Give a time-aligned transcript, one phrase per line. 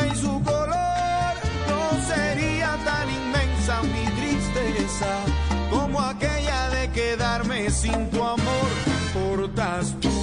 [0.00, 1.34] Y su color,
[1.68, 5.06] no sería tan inmensa mi tristeza
[5.70, 8.68] como aquella de quedarme sin tu amor.
[8.86, 10.13] Importas tú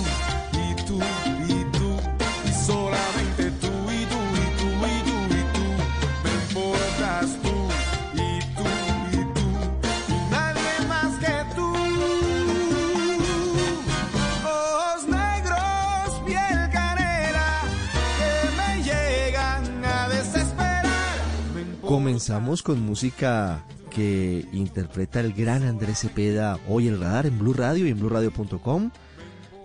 [22.21, 27.87] comenzamos con música que interpreta el gran Andrés Cepeda hoy el radar en Blue Radio
[27.87, 28.91] y en BlueRadio.com.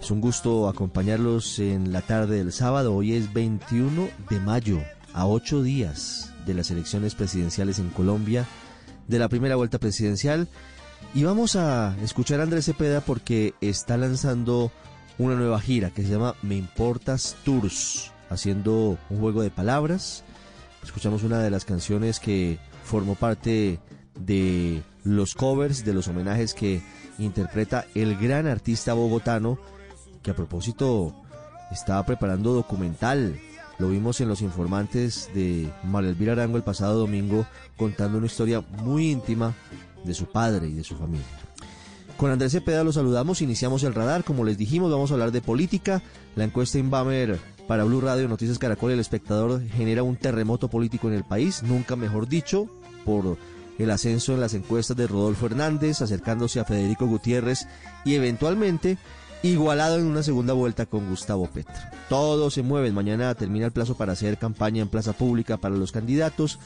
[0.00, 2.94] Es un gusto acompañarlos en la tarde del sábado.
[2.94, 4.80] Hoy es 21 de mayo,
[5.12, 8.46] a ocho días de las elecciones presidenciales en Colombia,
[9.06, 10.48] de la primera vuelta presidencial.
[11.12, 14.72] Y vamos a escuchar a Andrés Cepeda porque está lanzando
[15.18, 20.24] una nueva gira que se llama Me Importas Tours, haciendo un juego de palabras.
[20.86, 23.80] Escuchamos una de las canciones que formó parte
[24.18, 26.80] de los covers, de los homenajes que
[27.18, 29.58] interpreta el gran artista bogotano,
[30.22, 31.14] que a propósito
[31.70, 33.38] estaba preparando documental.
[33.78, 37.46] Lo vimos en Los Informantes de María Arango el pasado domingo,
[37.76, 39.54] contando una historia muy íntima
[40.04, 41.26] de su padre y de su familia.
[42.16, 45.42] Con Andrés Cepeda lo saludamos, iniciamos el radar, como les dijimos, vamos a hablar de
[45.42, 46.00] política.
[46.36, 51.14] La encuesta Inbamer para Blue Radio, Noticias Caracol, el espectador genera un terremoto político en
[51.14, 52.68] el país, nunca mejor dicho,
[53.04, 53.36] por
[53.78, 57.66] el ascenso en las encuestas de Rodolfo Hernández, acercándose a Federico Gutiérrez
[58.04, 58.98] y eventualmente
[59.42, 61.74] igualado en una segunda vuelta con Gustavo Petro.
[62.08, 65.92] Todos se mueven, mañana termina el plazo para hacer campaña en plaza pública para los
[65.92, 66.58] candidatos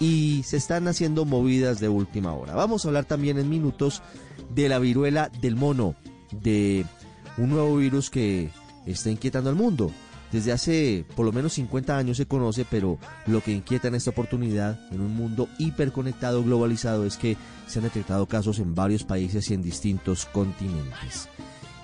[0.00, 2.54] y se están haciendo movidas de última hora.
[2.54, 4.02] Vamos a hablar también en minutos
[4.54, 5.94] de la viruela del mono,
[6.32, 6.84] de
[7.38, 8.50] un nuevo virus que
[8.86, 9.90] está inquietando al mundo.
[10.32, 14.10] Desde hace por lo menos 50 años se conoce, pero lo que inquieta en esta
[14.10, 19.50] oportunidad, en un mundo hiperconectado, globalizado, es que se han detectado casos en varios países
[19.50, 21.28] y en distintos continentes.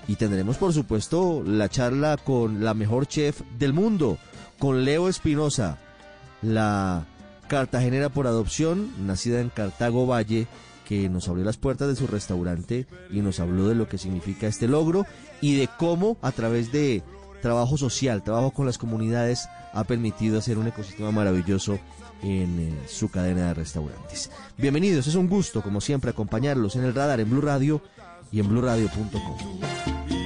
[0.09, 4.19] Y tendremos, por supuesto, la charla con la mejor chef del mundo,
[4.59, 5.79] con Leo Espinosa,
[6.43, 7.07] la
[7.47, 10.49] cartagenera por adopción, nacida en Cartago Valle,
[10.89, 14.49] que nos abrió las puertas de su restaurante y nos habló de lo que significa
[14.49, 15.07] este logro
[15.41, 17.03] y de cómo a través de
[17.43, 21.79] trabajo social, trabajo con las comunidades, ha permitido hacer un ecosistema maravilloso
[22.23, 24.31] en eh, su cadena de restaurantes.
[24.57, 27.83] Bienvenidos, es un gusto, como siempre, acompañarlos en el radar en Blue Radio
[28.31, 30.22] y en BlueRadio.com.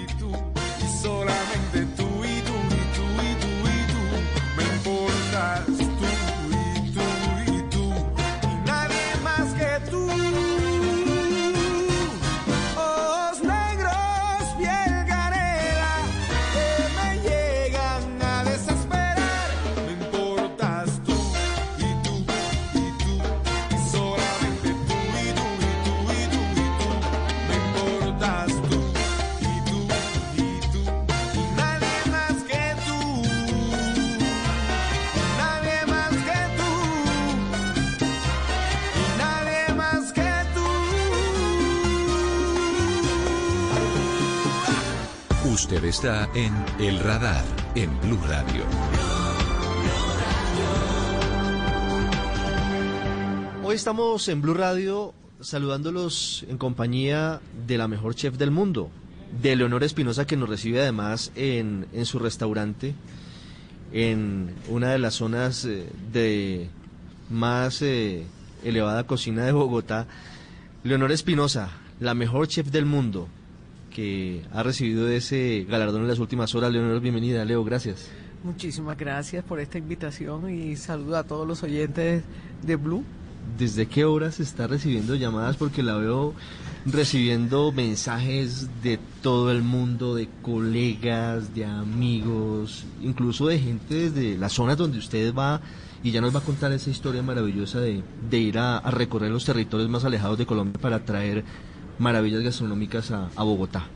[45.97, 47.43] está en El Radar,
[47.75, 48.65] en Blue Radio.
[53.65, 58.91] Hoy estamos en Blue Radio saludándolos en compañía de la mejor chef del mundo,
[59.41, 62.95] de Leonor Espinosa, que nos recibe además en, en su restaurante,
[63.91, 66.69] en una de las zonas eh, de
[67.31, 68.27] más eh,
[68.63, 70.07] elevada cocina de Bogotá.
[70.85, 71.71] Leonor Espinosa,
[72.01, 73.29] la mejor chef del mundo
[73.97, 76.71] que ha recibido ese galardón en las últimas horas.
[76.71, 77.43] Leonor, bienvenida.
[77.47, 78.11] Leo, gracias.
[78.45, 82.23] Muchísimas gracias por esta invitación y saludo a todos los oyentes
[82.63, 83.03] de Blue.
[83.59, 85.57] ¿desde qué horas está recibiendo llamadas?
[85.57, 86.35] Porque la veo
[86.85, 94.53] recibiendo mensajes de todo el mundo, de colegas, de amigos, incluso de gente desde las
[94.53, 95.61] zonas donde usted va
[96.03, 98.03] y ya nos va a contar esa historia maravillosa de,
[98.39, 101.45] ir a, recorrer los territorios más alejados de Colombia para traer
[101.99, 103.87] maravillas gastronómicas a, Bogotá.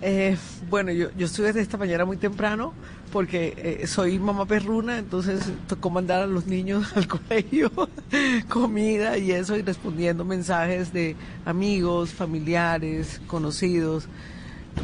[0.00, 0.36] Eh,
[0.70, 2.72] bueno, yo, yo estuve desde esta mañana muy temprano
[3.12, 7.70] porque eh, soy mamá perruna, entonces tocó mandar a los niños al colegio
[8.48, 14.06] comida y eso y respondiendo mensajes de amigos, familiares, conocidos,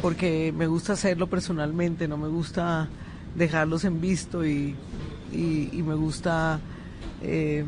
[0.01, 2.89] porque me gusta hacerlo personalmente, no me gusta
[3.35, 4.75] dejarlos en visto y,
[5.31, 6.59] y, me gusta
[7.21, 7.65] eh,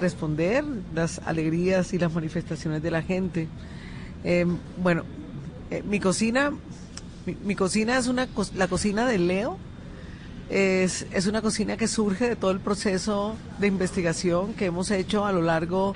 [0.00, 0.64] responder
[0.94, 3.48] las alegrías y las manifestaciones de la gente.
[4.28, 5.04] Em, bueno,
[5.70, 6.52] eh, mi cocina,
[7.44, 8.26] mi, cocina es una
[8.56, 9.56] la cocina de Leo.
[10.50, 15.24] Es, es, una cocina que surge de todo el proceso de investigación que hemos hecho
[15.24, 15.94] a lo largo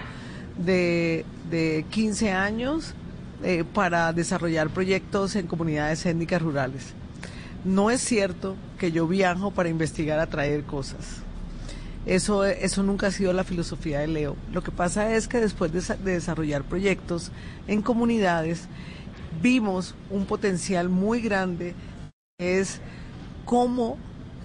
[0.56, 2.94] de, de 15 años
[3.42, 6.94] eh, para desarrollar proyectos en comunidades étnicas rurales.
[7.64, 11.22] No es cierto que yo viajo para investigar a traer cosas.
[12.06, 14.36] Eso, eso nunca ha sido la filosofía de Leo.
[14.52, 17.30] Lo que pasa es que después de, desarrollar proyectos
[17.66, 18.68] en comunidades,
[19.42, 21.74] vimos un potencial muy grande,
[22.38, 22.80] es
[23.44, 23.98] cómo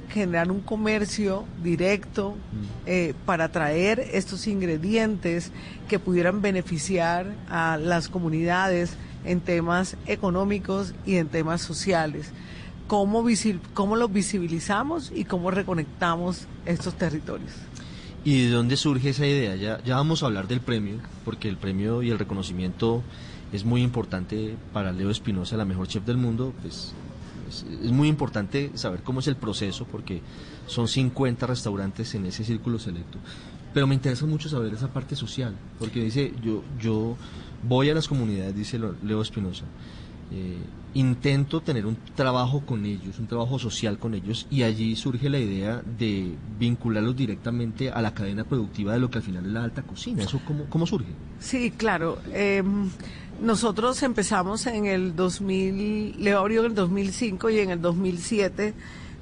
[0.10, 2.66] generar un comercio directo mm.
[2.86, 5.52] eh, para traer estos ingredientes
[5.88, 8.94] que pudieran beneficiar a las comunidades
[9.24, 12.31] en temas económicos y en temas sociales
[12.87, 13.25] cómo,
[13.73, 17.51] cómo los visibilizamos y cómo reconectamos estos territorios.
[18.23, 19.55] ¿Y de dónde surge esa idea?
[19.55, 23.03] Ya, ya vamos a hablar del premio, porque el premio y el reconocimiento
[23.53, 26.53] es muy importante para Leo Espinosa, la mejor chef del mundo.
[26.61, 26.93] Pues
[27.47, 30.21] es, es, muy importante saber cómo es el proceso, porque
[30.65, 33.19] son 50 restaurantes en ese círculo selecto.
[33.75, 37.17] Pero me interesa mucho saber esa parte social, porque dice, yo, yo
[37.67, 39.65] voy a las comunidades, dice Leo Espinosa,
[40.31, 40.57] eh,
[40.95, 45.38] intento tener un trabajo con ellos, un trabajo social con ellos, y allí surge la
[45.38, 49.63] idea de vincularlos directamente a la cadena productiva de lo que al final es la
[49.63, 50.24] alta cocina.
[50.24, 51.10] ¿Eso cómo, cómo surge?
[51.39, 52.18] Sí, claro.
[52.33, 52.89] Em,
[53.42, 58.74] nosotros empezamos en el 2000, Leo abrió en el 2005 y en el 2007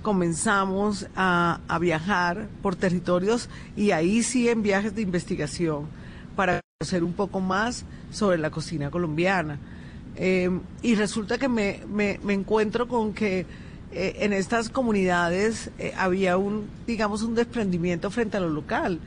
[0.03, 5.87] comenzamos a, a viajar por territorios y ahí sí en viajes de investigación
[6.35, 9.57] para conocer un poco más sobre la cocina colombiana
[10.15, 10.49] eh,
[10.81, 13.45] y resulta que me, me, encuentro con que
[13.91, 18.99] eh, en estas comunidades eh, había un, digamos, un desprendimiento frente a lo local.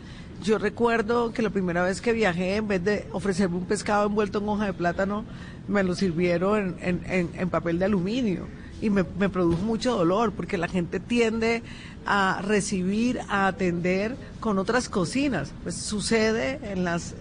[0.43, 4.39] Yo recuerdo que la primera vez que viajé, en vez de ofrecerme un pescado envuelto
[4.39, 5.25] en hoja de plátano,
[5.69, 8.47] me lo sirvieron en, en, en papel de aluminio.
[8.83, 11.63] Y me, me, produjo mucho dolor porque la gente tiende
[12.05, 15.53] a recibir, a atender con otras cocinas.
[15.63, 17.15] Pues sucede en las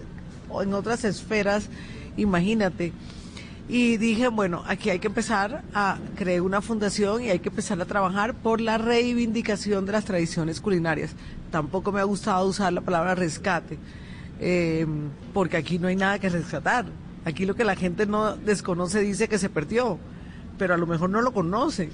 [0.62, 1.68] en otras esferas,
[2.16, 2.92] imagínate
[3.68, 7.80] y dije, bueno, aquí hay que empezar a crear una fundación y hay que empezar
[7.80, 11.12] a trabajar por la reivindicación de las tradiciones culinarias.
[11.50, 13.76] Tampoco me ha gustado usar la palabra rescate,
[14.40, 16.86] em, porque aquí no hay nada que rescatar.
[17.24, 19.98] Aquí lo que la gente no desconoce dice que se perdió,
[20.58, 21.90] pero a lo mejor no lo conoce,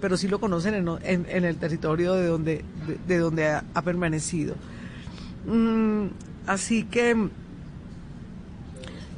[0.00, 2.64] pero sí lo conocen en, en, el territorio de donde,
[3.06, 4.54] de, donde ha, permanecido.
[5.46, 6.06] Mm,
[6.46, 7.28] así que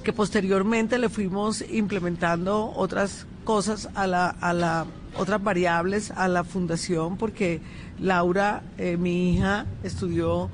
[0.03, 6.45] que posteriormente le fuimos implementando otras cosas a la, a la otras variables a la
[6.45, 7.61] fundación porque
[7.99, 10.51] Laura, eh, mi hija, estudió,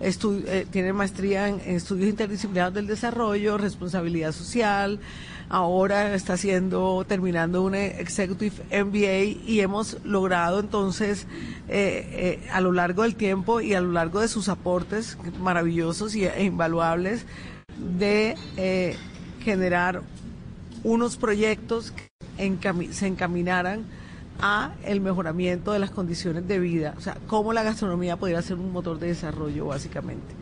[0.00, 5.00] eh, tiene maestría en, estudios interdisciplinarios del desarrollo, responsabilidad social,
[5.48, 11.26] ahora está haciendo, terminando un Executive MBA y hemos logrado entonces
[11.68, 16.44] eh, a lo largo del tiempo y a lo largo de sus aportes maravillosos e
[16.44, 17.26] invaluables,
[17.78, 18.96] de eh,
[19.42, 20.02] generar
[20.82, 22.10] unos proyectos que
[22.92, 23.84] se encaminaran
[24.40, 28.56] a el mejoramiento de las condiciones de vida, o sea, cómo la gastronomía podría ser
[28.58, 30.34] un motor de desarrollo básicamente.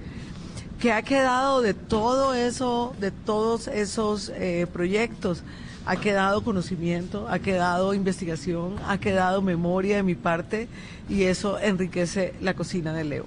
[0.81, 5.43] ¿Qué ha quedado de todo eso, de todos esos eh, proyectos?
[5.87, 10.69] Ha quedado conocimiento, ha quedado investigación, ha quedado memoria de mi parte
[11.09, 13.26] y eso enriquece la cocina de Leo.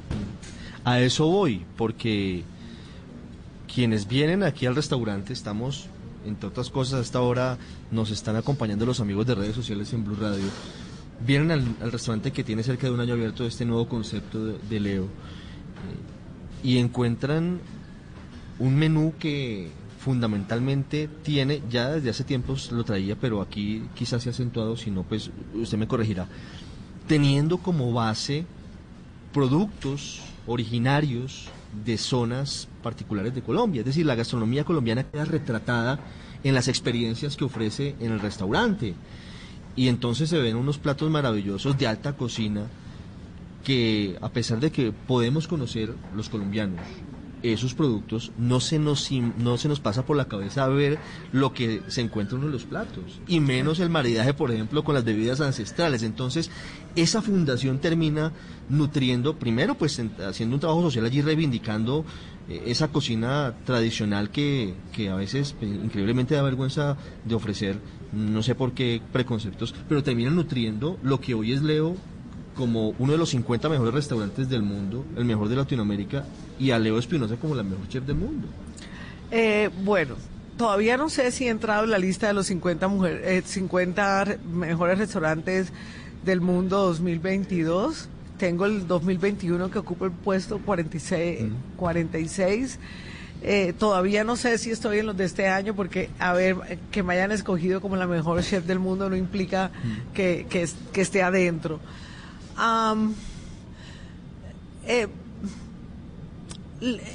[0.84, 2.44] A eso voy, porque
[3.74, 5.88] quienes vienen aquí al restaurante, estamos,
[6.26, 7.58] entre otras cosas, hasta ahora
[7.92, 10.46] nos están acompañando los amigos de redes sociales en Blue Radio.
[11.26, 15.04] Vienen al, restaurante que tiene cerca de un año abierto este nuevo concepto de, Leo
[15.04, 15.08] eh,
[16.64, 17.60] y encuentran
[18.60, 24.30] un menú que fundamentalmente tiene, ya desde hace tiempo lo traía, pero aquí quizás se
[24.30, 26.28] ha acentuado, si no, pues usted me corregirá,
[27.08, 28.46] teniendo como base
[29.34, 31.50] productos originarios
[31.86, 33.80] de zonas particulares de Colombia.
[33.80, 36.00] Es decir, la gastronomía colombiana queda retratada
[36.44, 38.96] en las experiencias que ofrece en el restaurante.
[39.76, 42.68] Y entonces se ven unos platos maravillosos de alta cocina
[43.64, 46.82] que a pesar de que podemos conocer los colombianos
[47.44, 50.98] esos productos, no se nos no se nos pasa por la cabeza ver
[51.32, 55.03] lo que se encuentra en los platos y menos el maridaje, por ejemplo, con las
[55.03, 56.03] bebidas ancestrales.
[56.03, 56.50] Entonces,
[56.96, 58.32] esa fundación termina
[58.70, 62.06] nutriendo primero pues haciendo un trabajo social allí reivindicando
[62.50, 67.79] eh, esa cocina tradicional que, que a veces eh, increíblemente da vergüenza de ofrecer,
[68.12, 71.96] no sé por qué preconceptos, pero termina nutriendo lo que hoy es Leo
[72.58, 76.26] como uno de los 50 mejores restaurantes del mundo, el mejor de Latinoamérica,
[76.60, 78.48] y a Leo Espinosa como la mejor chef del mundo.
[79.32, 80.16] Eh, bueno,
[80.58, 84.98] todavía no sé si he entrado en la lista de los 50, mujer, 50 mejores
[84.98, 85.72] restaurantes
[86.26, 91.46] del mundo 2022 tengo el 2021 que ocupa el puesto 46.
[91.76, 92.80] 46.
[93.44, 97.04] Eh, todavía no sé si estoy en los de este año porque, a ver, que
[97.04, 99.72] me hayan escogido como la mejor chef del mundo no implica
[100.14, 101.80] que, que, esté adentro.
[104.88, 105.08] Eh,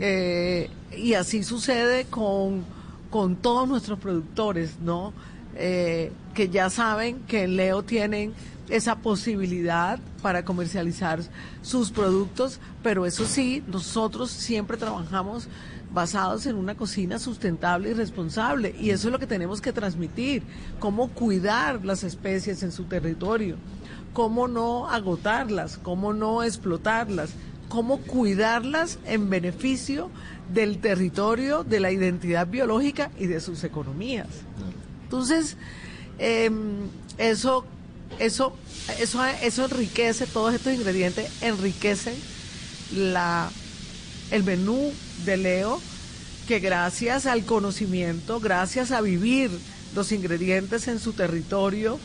[0.00, 2.64] Eh, y así sucede con,
[3.08, 5.12] con todos nuestros productores, ¿no?
[5.56, 8.32] Eh, que ya saben que en Leo tienen
[8.68, 11.20] esa posibilidad para comercializar
[11.62, 15.48] sus productos, pero eso sí, nosotros siempre trabajamos
[15.90, 20.42] basados en una cocina sustentable y responsable, y eso es lo que tenemos que transmitir,
[20.78, 23.56] cómo cuidar las especies en su territorio
[24.18, 27.30] cómo no agotarlas, cómo no explotarlas,
[27.68, 30.10] cómo cuidarlas en beneficio
[30.52, 34.26] del territorio, de la identidad biológica y de sus economías.
[35.08, 35.56] Entonces,
[36.18, 37.64] em, eso,
[38.18, 38.54] eso,
[39.00, 42.14] eso, eso enriquece, todos estos ingredientes enriquecen
[42.94, 43.50] la,
[44.30, 44.92] el menú
[45.24, 45.80] de Leo,
[46.46, 49.50] que gracias al conocimiento, gracias a vivir
[49.94, 51.98] los ingredientes en su territorio,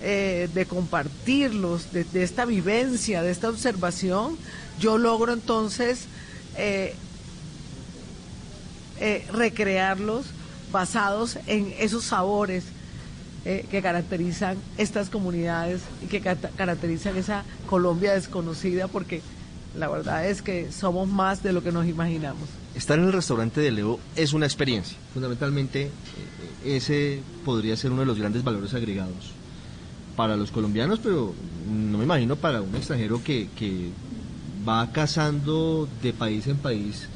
[0.00, 4.36] eh, de compartirlos, de, esta vivencia, de esta observación,
[4.80, 6.06] yo logro entonces
[6.56, 6.96] eh,
[8.98, 10.26] eh, recrearlos
[10.72, 12.64] basados en esos sabores
[13.42, 19.22] que caracterizan estas comunidades y que caracterizan esa Colombia desconocida, porque
[19.76, 22.48] la verdad es que somos más de lo que nos imaginamos.
[22.74, 24.96] Estar en el restaurante de Leo es una experiencia.
[25.12, 25.90] Fundamentalmente,
[26.64, 29.32] ese podría ser uno de los grandes valores agregados
[30.16, 31.34] para los colombianos, pero
[31.68, 33.48] no me imagino para un extranjero que,
[34.68, 37.08] va cazando de país en país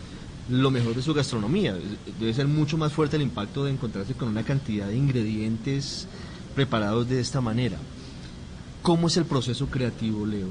[0.48, 1.76] lo mejor de su gastronomía.
[2.18, 6.06] Debe ser mucho más fuerte el impacto de encontrarse con una cantidad de ingredientes
[6.54, 7.78] preparados de esta manera.
[8.82, 10.48] ¿Cómo es el proceso creativo, Leo,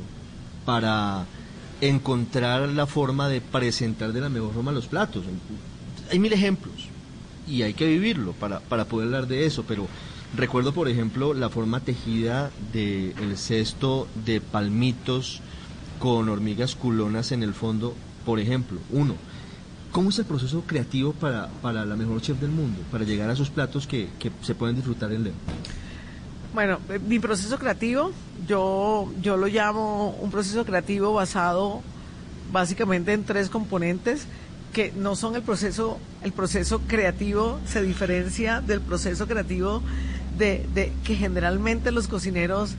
[0.66, 1.26] para
[1.82, 5.24] encontrar la forma de presentar de la mejor forma los platos?
[6.12, 6.88] Hay mil ejemplos
[7.48, 9.88] y hay que vivirlo para, para poder hablar de eso, pero
[10.36, 15.42] Recuerdo, por ejemplo, la forma tejida del cesto de palmitos
[16.00, 17.94] con hormigas culonas en el fondo,
[18.26, 18.80] por ejemplo.
[18.90, 19.14] Uno,
[19.94, 23.34] ¿cómo es el proceso creativo para, para la mejor chef del mundo, para llegar a
[23.34, 25.36] esos platos que, que se pueden disfrutar en León?
[26.54, 28.12] Bueno, eh, mi proceso creativo,
[28.48, 31.82] yo, yo lo llamo un proceso creativo basado
[32.52, 34.26] básicamente en tres componentes
[34.74, 39.84] que no son el proceso, el proceso creativo se diferencia del proceso creativo
[40.38, 42.76] de, que generalmente los cocineros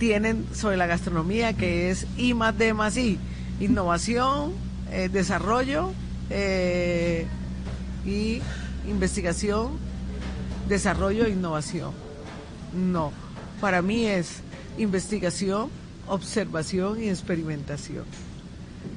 [0.00, 3.18] tienen sobre la gastronomía, que es I más D más I,
[3.60, 4.52] innovación,
[4.90, 5.92] eh, desarrollo
[6.30, 7.26] eh,
[8.06, 8.40] y
[8.88, 9.72] investigación,
[10.68, 11.92] desarrollo e innovación.
[12.74, 13.12] No,
[13.60, 14.40] para mí es
[14.78, 15.68] investigación,
[16.08, 18.04] observación y experimentación.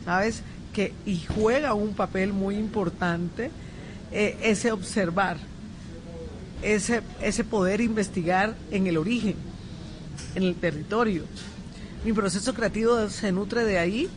[0.06, 0.44] ¿Sabes?
[0.74, 3.52] Que, y juega un papel muy importante
[4.12, 5.38] eh, ese observar,
[6.62, 9.36] ese, ese poder investigar en el origen,
[10.36, 11.24] en el territorio.
[12.06, 14.10] Mi proceso creativo se nutre de ahí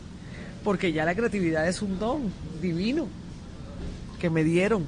[0.67, 2.29] porque ya la creatividad es un don
[2.61, 3.07] divino
[4.19, 4.85] que me dieron,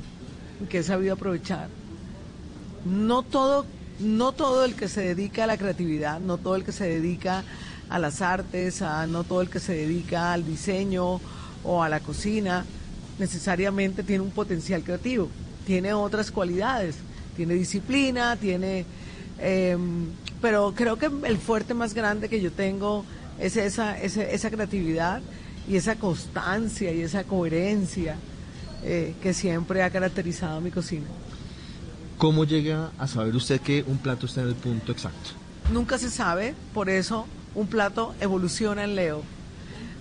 [0.70, 1.70] que he sabido aprovechar.
[2.84, 3.66] No todo,
[4.02, 7.46] no todo el que se dedica a la creatividad, no todo el que se dedica
[7.88, 11.22] a las artes, a no todo el que se dedica al diseño
[11.64, 12.66] o a la cocina,
[13.18, 15.30] necesariamente tiene un potencial creativo,
[15.66, 16.98] tiene otras cualidades,
[17.38, 18.84] tiene disciplina, tiene...
[19.40, 20.08] Em,
[20.42, 23.06] pero creo que el fuerte más grande que yo tengo
[23.40, 25.22] es esa, esa, creatividad
[25.70, 28.16] y esa constancia y esa coherencia
[28.84, 31.06] eh, que siempre ha caracterizado mi cocina.
[32.18, 35.30] ¿Cómo llega a saber usted que un plato está en el punto exacto?
[35.72, 39.20] Nunca se sabe, por eso un plato evoluciona en Leo.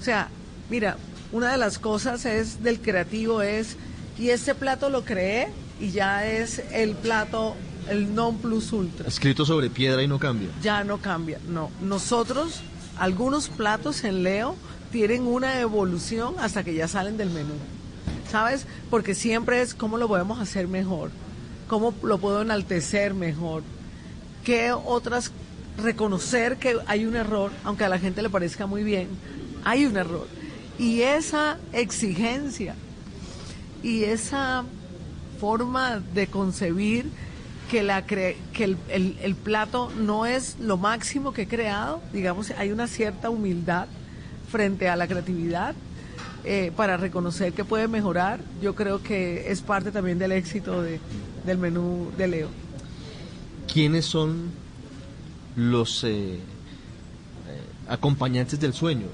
[0.00, 0.28] O sea,
[0.70, 0.96] mira,
[1.32, 3.76] una de las cosas es del creativo es,
[4.18, 5.48] y este plato lo creé
[5.80, 7.54] y ya es el plato,
[7.90, 9.06] el non plus ultra.
[9.06, 10.48] Escrito sobre piedra y no cambia.
[10.62, 11.70] Ya no cambia, no.
[11.82, 12.62] Nosotros,
[12.98, 14.56] algunos platos en Leo
[14.90, 17.54] tienen una evolución hasta que ya salen del menú.
[18.30, 18.66] ¿Sabes?
[18.90, 21.10] Porque siempre es cómo lo podemos hacer mejor,
[21.66, 23.62] cómo lo puedo enaltecer mejor,
[24.44, 25.32] qué otras
[25.78, 29.08] reconocer que hay un error, aunque a la gente le parezca muy bien,
[29.64, 30.26] hay un error.
[30.78, 32.74] Y esa exigencia
[33.82, 34.64] y esa
[35.40, 37.06] forma de concebir
[37.70, 38.36] que, la que
[38.88, 43.86] el, plato no es lo máximo que he creado, digamos, hay una cierta humildad
[44.50, 45.74] frente a la creatividad
[46.44, 51.00] eh, para reconocer que puede mejorar, yo creo que es parte también del éxito de,
[51.44, 52.48] del menú de Leo.
[53.72, 54.50] ¿Quiénes son
[55.58, 56.38] los eh, eh,
[57.88, 59.06] acompañantes del sueño.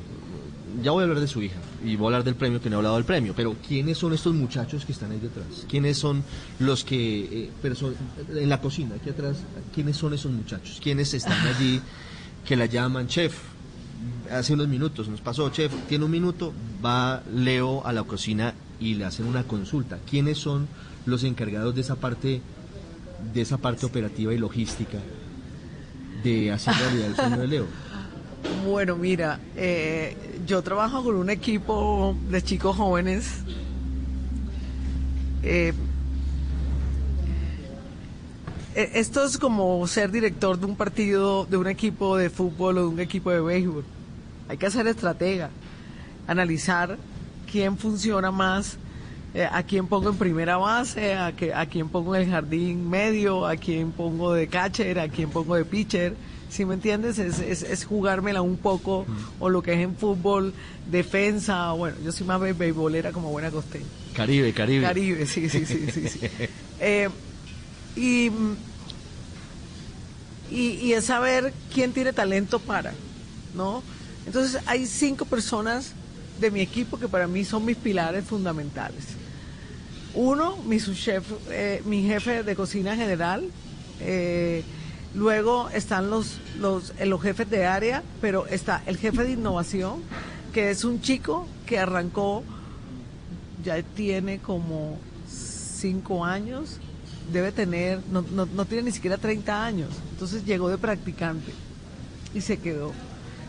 [0.83, 2.77] Ya voy a hablar de su hija y voy a hablar del premio que no
[2.77, 5.65] he hablado del premio, pero ¿quiénes son estos muchachos que están ahí detrás?
[5.69, 6.23] ¿Quiénes son
[6.59, 7.73] los que, eh,
[8.35, 9.39] en la cocina, aquí atrás,
[9.75, 10.81] quiénes son esos muchachos?
[10.83, 11.81] ¿Quiénes están allí
[12.45, 13.54] que la llaman chef?
[14.31, 16.53] Hace unos minutos nos pasó, chef, tiene un minuto,
[16.85, 19.99] va Leo a la cocina y le hacen una consulta.
[20.09, 20.67] ¿Quiénes son
[21.07, 22.41] los encargados de esa parte,
[23.33, 24.99] de esa parte operativa y logística?
[26.25, 27.67] de hacer realidad el sueño de Leo?
[28.67, 33.43] Bueno, mira, eh, yo trabajo con un equipo de chicos jóvenes.
[35.43, 35.73] Eh,
[38.75, 42.81] e, esto es como ser director de un partido, de un equipo de fútbol o
[42.83, 43.85] de un equipo de béisbol.
[44.49, 45.51] Hay que hacer estratega,
[46.27, 46.99] analizar
[47.51, 48.77] quién funciona más,
[49.35, 52.89] eh, a quién pongo en primera base, a, que, a quién pongo en el jardín
[52.89, 56.15] medio, a quién pongo de catcher, a quién pongo de pitcher.
[56.49, 57.19] Si me entiendes?
[57.19, 59.07] Es, es, jugármela un poco,
[59.41, 60.55] o lo que es en fútbol,
[60.89, 63.87] defensa, bueno, yo soy más beisbolera como buena costeña.
[64.15, 64.87] Caribe, Caribe.
[64.87, 66.09] Caribe, sí, sí, sí, sí.
[66.09, 66.21] sí.
[66.81, 67.09] Eh,
[67.97, 68.31] y,
[70.51, 72.93] y, y es saber quién tiene talento para,
[73.55, 73.83] ¿no?
[74.27, 75.93] Entonces hay cinco personas
[76.41, 79.05] de mi equipo que para mí son mis pilares fundamentales.
[80.15, 80.79] Uno, mi
[81.51, 83.45] eh, mi jefe de cocina general.
[84.01, 84.63] Eh,
[85.15, 90.03] luego están los, los, eh, los jefes de área, pero está el jefe de innovación,
[90.53, 92.43] que es un chico que arrancó,
[93.65, 96.79] ya tiene como cinco años,
[97.33, 99.91] debe tener, no, no, no tiene ni siquiera 30 años.
[100.13, 101.53] Entonces llegó de practicante
[102.35, 102.93] y se quedó.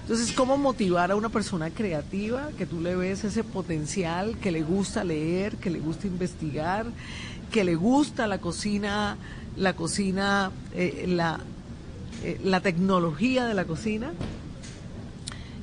[0.05, 4.61] Entonces, ¿cómo motivar a una persona creativa que tú le ves ese potencial, que le
[4.61, 6.85] gusta leer, que le gusta investigar,
[7.51, 9.17] que le gusta la cocina,
[9.57, 11.39] la cocina, eh, la,
[12.23, 14.13] eh, tecnología de la cocina?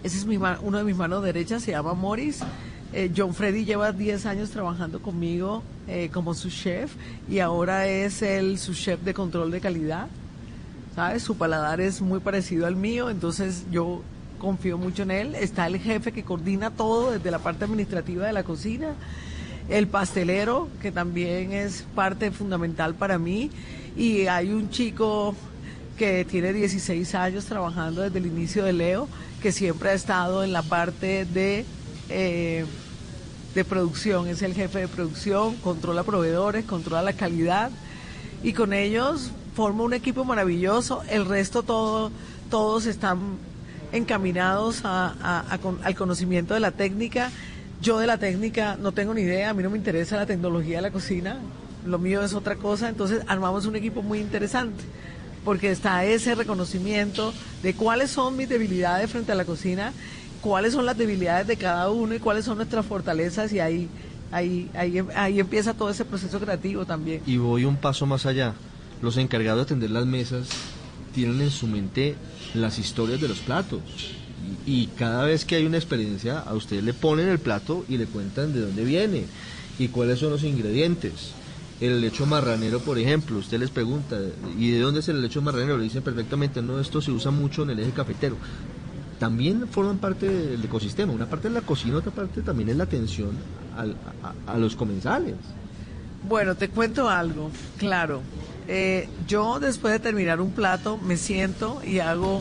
[0.02, 2.40] Ese es mi, uno de mis manos derechas, se llama Morris.
[2.92, 5.62] Eh, John Freddy lleva 10 años trabajando conmigo
[6.12, 6.94] como su chef
[7.28, 10.08] y ahora es el su chef de control de calidad.
[10.96, 11.22] ¿Sabes?
[11.22, 14.02] Su paladar es muy parecido al mío, entonces yo
[14.42, 15.34] confío mucho en él.
[15.36, 18.94] Está el jefe que coordina todo desde la parte administrativa de la cocina.
[19.68, 23.50] El pastelero, que también es parte fundamental para mí.
[23.96, 25.36] Y hay un chico
[25.96, 29.08] que tiene 16 años trabajando desde el inicio de Leo,
[29.40, 31.64] que siempre ha estado en la parte de,
[32.08, 32.64] eh,
[33.54, 34.26] de producción.
[34.26, 37.70] Es el jefe de producción, controla proveedores, controla la calidad.
[38.42, 41.04] Y con ellos forma un equipo maravilloso.
[41.08, 42.10] El resto todo,
[42.50, 43.51] todos están
[43.92, 47.30] encaminados al conocimiento de la técnica.
[47.80, 50.76] Yo de la técnica no tengo ni idea, a mí no me interesa la tecnología
[50.76, 51.38] de la cocina,
[51.84, 54.84] lo mío es otra cosa, entonces armamos un equipo muy interesante.
[55.44, 59.92] porque está ese reconocimiento de cuáles son mis debilidades frente a la cocina,
[60.40, 63.88] cuáles son las debilidades de cada uno y cuáles son nuestras fortalezas y ahí,
[64.30, 67.22] ahí, ahí, ahí empieza todo ese proceso creativo también.
[67.26, 68.54] Y voy un paso más allá.
[69.00, 70.48] Los encargados de atender las mesas
[71.14, 72.16] tienen en su mente
[72.54, 73.80] las historias de los platos.
[74.66, 78.06] Y, cada vez que hay una experiencia, a usted le ponen el plato y le
[78.06, 79.24] cuentan de dónde viene
[79.78, 81.32] y cuáles son los ingredientes
[81.82, 84.16] el lecho marranero, por ejemplo, usted les pregunta,
[84.56, 85.76] ¿y de dónde es el lecho marranero?
[85.76, 88.36] Le dicen perfectamente, no, esto se usa mucho en el eje cafetero.
[89.18, 92.84] También forman parte del ecosistema, una parte es la cocina, otra parte también es la
[92.84, 93.30] atención
[94.46, 95.34] a, los comensales.
[96.28, 98.22] Bueno, te cuento algo, claro.
[98.68, 102.40] Eh, yo después de terminar un plato me siento y hago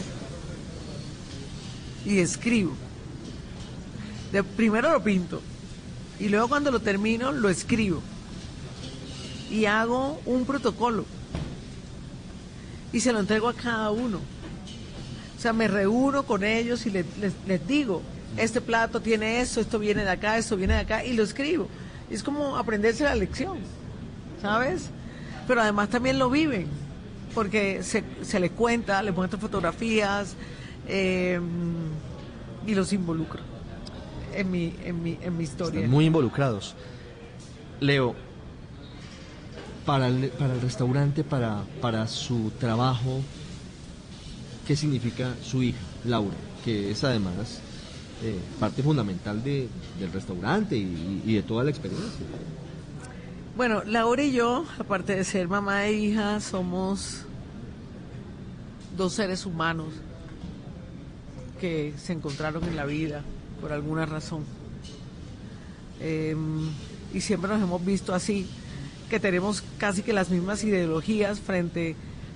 [2.06, 2.74] y escribo.
[4.32, 5.42] De, primero lo pinto
[6.20, 8.02] y luego cuando lo termino lo escribo
[9.50, 11.06] y hago un protocolo
[12.94, 14.20] y se lo entrego a cada uno.
[15.38, 17.06] O sea, me reúno con ellos y les,
[17.68, 18.04] digo,
[18.38, 21.68] este plato tiene esto, esto viene de acá, esto viene de acá, y lo escribo.
[22.12, 23.58] Es como aprenderse la lección,
[24.42, 24.90] ¿sabes?
[25.48, 26.68] Pero además también lo viven,
[27.34, 30.36] porque se, se les cuenta, les muestro fotografías
[30.88, 31.44] em,
[32.68, 33.42] y los involucro
[34.36, 35.80] en mi, en mi, en mi historia.
[35.80, 36.76] Están muy involucrados.
[37.80, 38.16] Leo,
[39.86, 43.22] para el, para el restaurante, para, para su trabajo,
[44.68, 46.36] ¿qué significa su hija, Laura?
[46.64, 47.62] Que es además
[48.24, 49.68] eh, parte fundamental de,
[50.00, 52.26] del restaurante y, de toda la experiencia.
[53.58, 57.26] Bueno, Laura y yo, aparte de ser mamá e hija, somos
[58.96, 59.88] dos seres humanos
[61.60, 63.24] que se encontraron en la vida
[63.60, 64.44] por alguna razón.
[66.00, 66.70] Em,
[67.14, 68.48] y siempre nos hemos visto así
[69.10, 71.96] que tenemos casi que las mismas ideologías frente,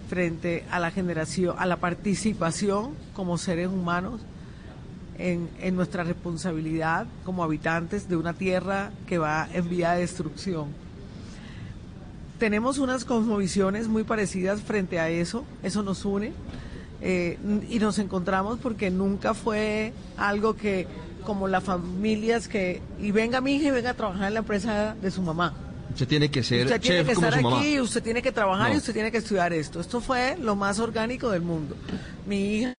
[0.10, 4.22] frente a la generación, a la participación como seres humanos
[5.18, 10.68] en, en nuestra responsabilidad como habitantes de una tierra que va en vía de destrucción.
[12.40, 16.34] Tenemos unas cosmovisiones muy parecidas frente a eso, eso nos une
[17.02, 17.38] eh,
[17.70, 20.88] y nos encontramos porque nunca fue algo que
[21.24, 24.96] como las familias que y venga mi hija y venga a trabajar en la empresa
[25.02, 25.54] de su mamá
[25.96, 28.92] Usted tiene que ser usted tiene que estar aquí, usted tiene que trabajar y usted
[28.92, 29.80] tiene que estudiar esto.
[29.80, 31.78] Esto fue lo más orgánico del mundo.
[32.28, 32.74] Mi hija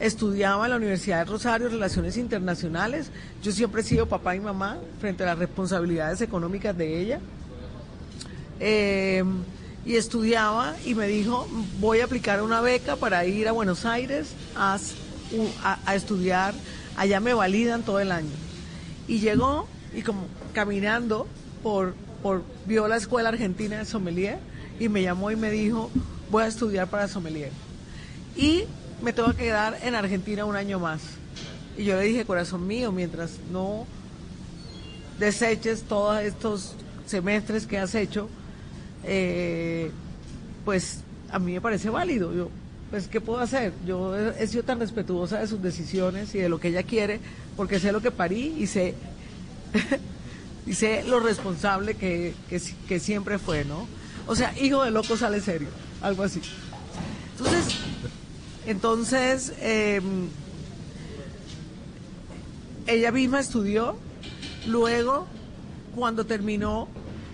[0.00, 3.10] estudiaba en la Universidad de Rosario Relaciones Internacionales.
[3.42, 7.20] Yo siempre he sido papá y mamá frente a las responsabilidades económicas de ella.
[8.60, 9.24] Eh,
[9.84, 11.48] y estudiaba y me dijo,
[11.80, 14.78] voy a aplicar una beca para ir a Buenos Aires a,
[15.86, 16.54] a estudiar.
[16.96, 18.30] Allá me validan todo el año.
[19.06, 21.26] Y llegó y como caminando
[21.62, 24.38] por por, vio la escuela argentina de sommelier
[24.80, 25.90] y me llamó y me dijo,
[26.30, 27.50] voy a estudiar para sommelier.
[28.36, 28.64] Y
[29.02, 31.00] me tengo que quedar en Argentina un año más.
[31.76, 33.86] Y yo le dije, corazón mío, mientras no
[35.18, 36.74] deseches todos estos
[37.06, 38.28] semestres que has hecho,
[39.04, 39.90] eh,
[40.64, 42.34] pues a mí me parece válido.
[42.34, 42.50] Yo,
[42.90, 43.72] pues, ¿qué puedo hacer?
[43.86, 47.20] Yo he, sido tan respetuosa de sus decisiones y de lo que ella quiere,
[47.56, 48.94] porque sé lo que parí y sé
[50.66, 53.86] y sé lo responsable que, que, siempre fue, ¿no?
[54.26, 55.68] O sea, hijo de loco sale serio,
[56.02, 56.40] algo así.
[57.38, 57.76] Entonces,
[58.68, 60.28] entonces em,
[62.86, 63.96] ella misma estudió,
[64.66, 65.26] luego,
[65.94, 66.88] cuando terminó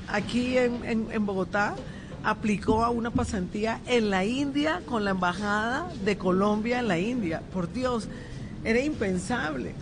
[0.08, 1.74] aquí en, en, Bogotá,
[2.22, 7.42] aplicó a una pasantía en la India con la embajada de Colombia en la India.
[7.52, 8.08] Por Dios,
[8.64, 9.74] era impensable.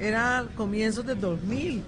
[0.00, 1.82] Era comienzos de 2000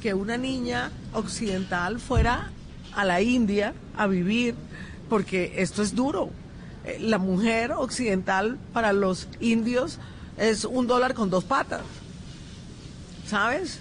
[0.00, 2.50] que una niña occidental fuera
[2.94, 4.54] a la India a vivir,
[5.08, 6.30] porque esto es duro.
[7.00, 9.98] La mujer occidental para los indios
[10.38, 11.82] es un dólar con dos patas,
[13.26, 13.80] ¿sabes?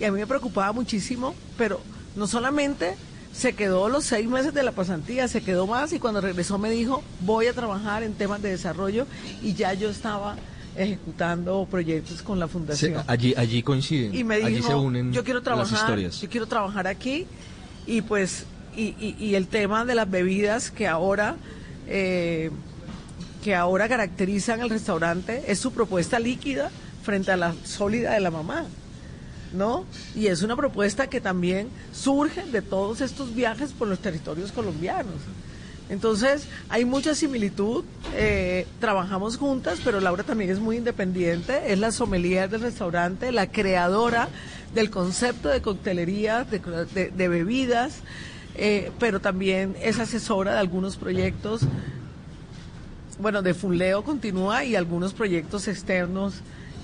[0.00, 1.80] Y a mí me preocupaba muchísimo, pero
[2.16, 2.96] no solamente
[3.32, 6.70] se quedó los seis meses de la pasantía, se quedó más y cuando regresó me
[6.70, 9.06] dijo, voy a trabajar en temas de desarrollo
[9.42, 10.36] y ya yo estaba
[10.76, 13.02] ejecutando proyectos con la fundación.
[13.06, 14.14] allí, allí coinciden.
[14.14, 16.20] Y me dijo, allí se unen yo quiero trabajar, las historias.
[16.20, 17.26] yo quiero trabajar aquí
[17.86, 21.36] y pues y, y, el tema de las bebidas que ahora
[21.88, 22.50] eh,
[23.42, 26.70] que ahora caracterizan el restaurante es su propuesta líquida
[27.02, 28.64] frente a la sólida de la mamá.
[29.52, 29.84] ¿No?
[30.16, 35.14] Y es una propuesta que también surge de todos estos viajes por los territorios colombianos.
[35.90, 41.92] Entonces, hay mucha similitud, eh, trabajamos juntas, pero Laura también es muy independiente, es la
[41.92, 44.28] sommelier del restaurante, la creadora
[44.74, 47.96] del concepto de coctelería, de, bebidas,
[48.54, 51.62] eh, pero también es asesora de algunos proyectos
[53.18, 56.34] bueno, de Funleo continúa y algunos proyectos externos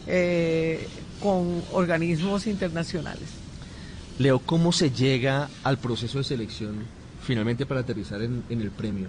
[0.06, 0.86] eh,
[1.20, 3.28] con organismos internacionales.
[4.18, 6.76] Leo, ¿cómo se llega al proceso de selección
[7.22, 9.08] finalmente para aterrizar en, el premio?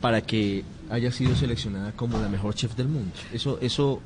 [0.00, 3.12] Para que haya sido seleccionada como la mejor chef del mundo.
[3.32, 4.00] Eso, eso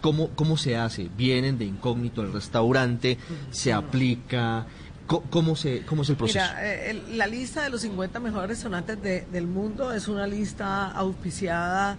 [0.00, 1.08] ¿cómo, ¿Cómo se hace?
[1.16, 3.18] ¿Vienen de incógnito al restaurante?
[3.50, 4.66] ¿Se aplica?
[5.06, 6.38] ¿Cómo, se, ¿Cómo es el proceso?
[6.38, 11.98] Mira, eh, la lista de los 50 mejores restaurantes del mundo es una lista auspiciada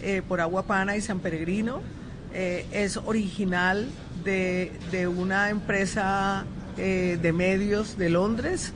[0.00, 1.82] eh, por Agua Pana y San Peregrino.
[2.32, 3.86] Eh, es original
[4.24, 6.44] de, de una empresa
[6.76, 8.74] de medios de Londres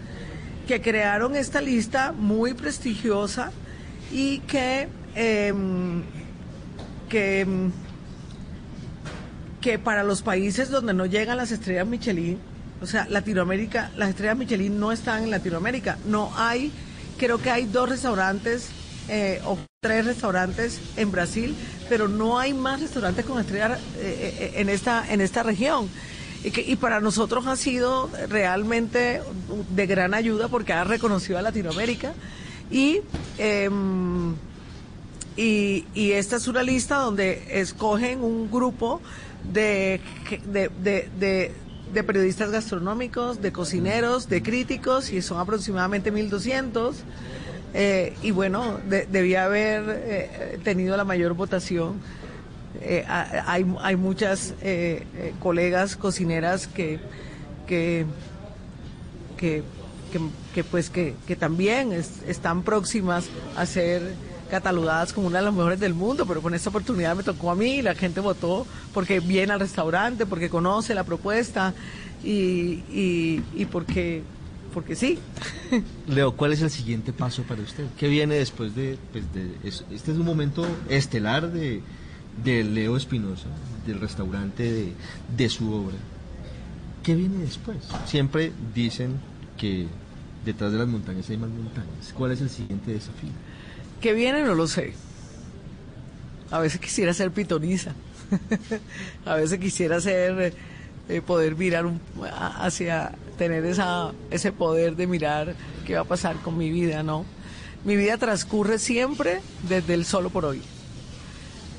[0.67, 3.53] que crearon esta lista muy prestigiosa
[4.13, 6.03] y que, em,
[7.09, 7.73] que, em,
[9.61, 12.39] que para los países donde no llegan las estrellas Michelin,
[12.83, 15.99] o sea, Latinoamérica, las estrellas Michelin no están en Latinoamérica.
[16.07, 16.73] No hay,
[17.19, 18.71] creo que hay dos restaurantes
[19.09, 21.55] eh, o tres restaurantes en Brasil,
[21.89, 25.89] pero no hay más restaurantes con estrellas eh, eh, en, esta, en esta región.
[26.43, 29.21] Y, para nosotros ha sido realmente
[29.75, 32.15] de gran ayuda porque ha reconocido a Latinoamérica.
[32.71, 33.03] Y,
[33.37, 34.35] em,
[35.37, 39.03] y, esta es una lista donde escogen un grupo
[39.53, 40.01] de
[40.49, 41.53] de
[42.05, 46.95] periodistas gastronómicos, de cocineros, de críticos, y son aproximadamente 1.200.
[47.73, 52.01] Eh, y bueno, debía haber eh, tenido la mayor votación.
[52.81, 54.55] Eh, hay, hay muchas
[55.39, 56.99] colegas cocineras que,
[57.67, 58.07] que,
[59.37, 64.03] que, pues que, que también están próximas a ser
[64.51, 67.55] catalogadas como una de las mejores del mundo, pero con esta oportunidad me tocó a
[67.55, 71.75] mí la gente votó porque viene al restaurante, porque conoce la propuesta
[72.23, 74.23] y, y, porque,
[74.75, 75.19] porque sí.
[76.07, 77.87] Leo, ¿cuál es el siguiente paso para usted?
[77.99, 79.25] ¿Qué viene después de, pues
[79.91, 81.81] este es un momento estelar de,
[82.45, 83.47] de Leo Espinosa,
[83.87, 84.93] del restaurante, de,
[85.37, 85.97] de su obra?
[87.03, 87.79] ¿Qué viene después?
[88.05, 89.13] Siempre dicen
[89.57, 89.87] que
[90.45, 92.13] detrás de las montañas hay más montañas.
[92.15, 93.31] ¿Cuál es el siguiente desafío?
[94.01, 94.43] ¿Qué viene?
[94.43, 94.95] No lo sé.
[96.51, 97.95] A veces quisiera ser pitoniza.
[99.27, 100.55] a veces quisiera ser,
[101.09, 101.91] eh, poder mirar
[102.59, 105.55] hacia, tener ese poder de mirar
[105.87, 107.25] qué va a pasar con mi vida, ¿no?
[107.85, 110.63] Mi vida transcurre siempre desde el solo por hoy.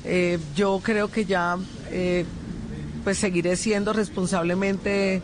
[0.04, 1.58] Eh, yo creo que ya,
[1.90, 2.24] eh,
[3.04, 5.22] pues seguiré siendo responsablemente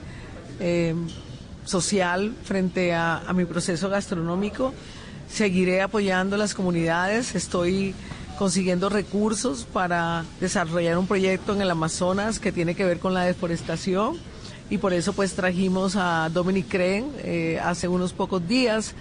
[1.64, 4.74] social frente a mi proceso gastronómico
[5.30, 7.94] Seguiré apoyando las comunidades, estoy
[8.38, 13.22] consiguiendo recursos para desarrollar un proyecto en el Amazonas que tiene que ver con la
[13.22, 14.16] deforestación
[14.70, 18.94] y por eso pues trajimos a Dominic Creen eh, hace unos pocos días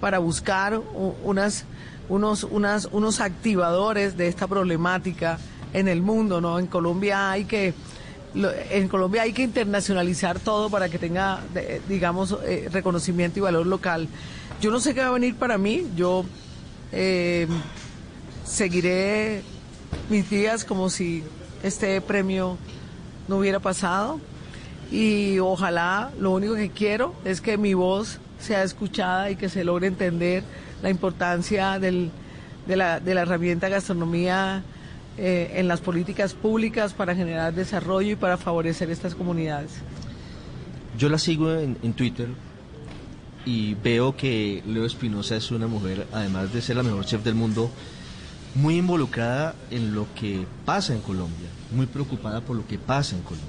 [0.00, 0.80] para buscar
[1.24, 1.64] unas,
[2.08, 5.38] unos, unas, unos activadores de esta problemática
[5.72, 6.58] en el mundo, ¿no?
[6.58, 7.74] En Colombia hay que
[8.34, 11.40] en Colombia hay que internacionalizar todo para que tenga,
[11.88, 14.08] digamos, eh, reconocimiento y valor local.
[14.60, 15.86] Yo no sé qué va a venir para mí.
[15.96, 16.24] Yo
[16.92, 17.46] eh,
[18.44, 19.42] seguiré
[20.08, 21.22] mis días como si
[21.62, 22.58] este premio
[23.28, 24.20] no hubiera pasado.
[24.90, 29.64] Y ojalá, lo único que quiero es que mi voz sea escuchada y que se
[29.64, 30.42] logre entender
[30.82, 32.10] la importancia del,
[32.66, 34.62] de, la, de la herramienta gastronomía
[35.18, 39.72] eh, en las políticas públicas para generar desarrollo y para favorecer estas comunidades.
[40.98, 42.28] Yo la sigo en, en Twitter
[43.44, 47.34] y veo que Leo Espinosa es una mujer, además de ser la mejor chef del
[47.34, 47.70] mundo,
[48.54, 53.22] muy involucrada en lo que pasa en Colombia, muy preocupada por lo que pasa en
[53.22, 53.48] Colombia.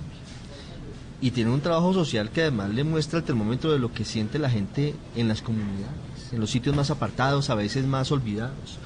[1.21, 4.39] Y tiene un trabajo social que además le muestra el termómetro de lo que siente
[4.39, 8.79] la gente en las comunidades, en los sitios más apartados, a veces más olvidados.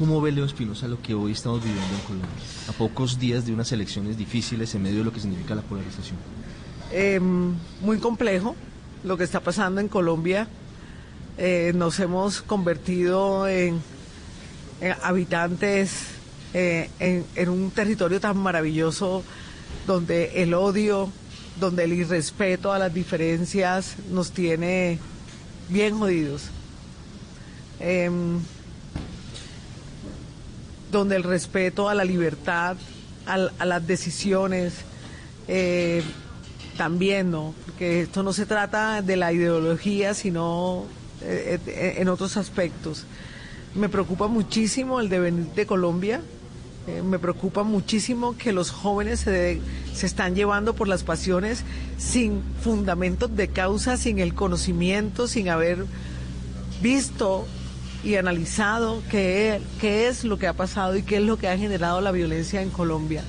[0.00, 2.30] ¿Cómo ve Leo Espinosa lo que hoy estamos viviendo en Colombia?
[2.70, 6.16] A pocos días de unas elecciones difíciles en medio de lo que significa la polarización.
[6.90, 8.56] Em, muy complejo,
[9.04, 10.48] lo que está pasando en Colombia.
[11.36, 13.82] Eh, nos hemos convertido en,
[15.02, 16.06] habitantes
[16.54, 19.22] eh, en, un territorio tan maravilloso
[19.86, 21.10] donde el odio,
[21.60, 24.98] donde el irrespeto a las diferencias nos tiene
[25.68, 26.44] bien jodidos.
[27.80, 28.40] Em,
[30.90, 32.76] donde el respeto a la libertad,
[33.26, 34.74] a, las decisiones,
[35.48, 36.02] eh,
[36.76, 37.54] también, ¿no?
[37.64, 40.84] Porque esto no se trata de la ideología, sino
[41.22, 43.04] eh, eh, en otros aspectos.
[43.74, 46.20] Me preocupa muchísimo el devenir de Colombia.
[47.04, 49.60] Me preocupa muchísimo que los jóvenes se,
[49.94, 51.62] se están llevando por las pasiones
[51.98, 55.84] sin fundamentos de causa, sin el conocimiento, sin haber
[56.82, 57.46] visto
[58.02, 62.00] y analizado qué, es lo que ha pasado y qué es lo que ha generado
[62.00, 63.22] la violencia en Colombia.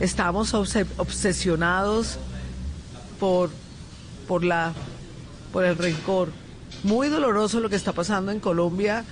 [0.00, 2.18] Estamos obsesionados
[3.18, 3.50] por
[5.64, 6.30] el rencor.
[6.82, 9.04] Muy doloroso lo que está pasando en Colombia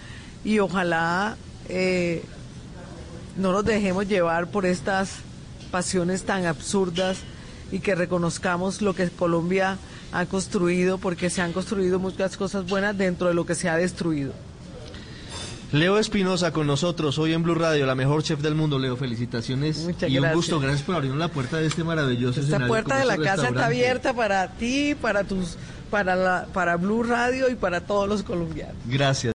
[0.45, 1.37] y ojalá
[1.69, 2.25] eh,
[3.37, 5.17] no nos dejemos llevar por estas
[5.71, 7.19] pasiones tan absurdas
[7.71, 9.79] y que reconozcamos lo que Colombia
[10.13, 13.77] ha construido, porque se han construido muchas cosas buenas dentro de lo que se ha
[13.77, 14.33] destruido.
[15.73, 18.79] Leo Espinosa con nosotros hoy en Blue Radio, la mejor chef del mundo.
[18.79, 20.33] Leo, felicitaciones Muchas y gracias.
[20.33, 20.61] un gusto.
[20.61, 23.67] Gracias por abrirnos la puerta de este maravilloso Esta escenario puerta de la casa está
[23.67, 25.57] abierta para ti, para tus,
[25.91, 28.77] para la, para Blue Radio y para todos los colombianos.
[28.87, 29.31] Gracias.